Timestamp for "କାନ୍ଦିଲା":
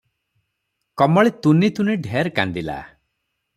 2.41-2.81